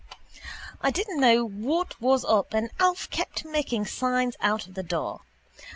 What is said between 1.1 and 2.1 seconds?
know what